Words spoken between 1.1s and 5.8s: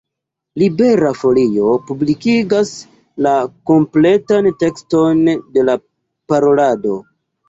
Folio publikigas la kompletan tekston de la